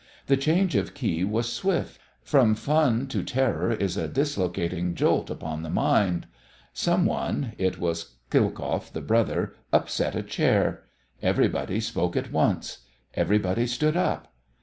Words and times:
The 0.25 0.35
change 0.35 0.75
of 0.75 0.95
key 0.95 1.23
was 1.23 1.53
swift. 1.53 2.01
From 2.23 2.55
fun 2.55 3.05
to 3.09 3.21
terror 3.21 3.71
is 3.71 3.97
a 3.97 4.07
dislocating 4.07 4.95
jolt 4.95 5.29
upon 5.29 5.61
the 5.61 5.69
mind. 5.69 6.25
Some 6.73 7.05
one 7.05 7.53
it 7.59 7.77
was 7.77 8.15
Khilkoff, 8.31 8.91
the 8.91 9.01
brother 9.01 9.53
upset 9.71 10.15
a 10.15 10.23
chair; 10.23 10.85
everybody 11.21 11.79
spoke 11.79 12.15
at 12.17 12.31
once; 12.31 12.79
everybody 13.13 13.67
stood 13.67 13.95
up. 13.95 14.33